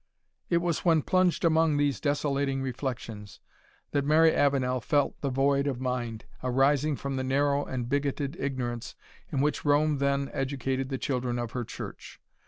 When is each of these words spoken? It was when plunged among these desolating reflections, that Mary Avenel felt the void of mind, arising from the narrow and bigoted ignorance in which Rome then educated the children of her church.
It 0.49 0.63
was 0.63 0.79
when 0.83 1.03
plunged 1.03 1.45
among 1.45 1.77
these 1.77 1.99
desolating 1.99 2.63
reflections, 2.63 3.39
that 3.91 4.03
Mary 4.03 4.31
Avenel 4.35 4.81
felt 4.81 5.21
the 5.21 5.29
void 5.29 5.67
of 5.67 5.79
mind, 5.79 6.25
arising 6.43 6.95
from 6.95 7.17
the 7.17 7.23
narrow 7.23 7.63
and 7.63 7.87
bigoted 7.87 8.35
ignorance 8.39 8.95
in 9.31 9.41
which 9.41 9.63
Rome 9.63 9.99
then 9.99 10.31
educated 10.33 10.89
the 10.89 10.97
children 10.97 11.37
of 11.37 11.51
her 11.51 11.63
church. 11.63 12.19